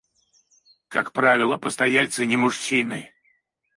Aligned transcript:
Как 0.87 1.11
правило, 1.13 1.57
постояльцы 1.57 2.25
не 2.25 2.35
мужчины. 2.35 3.13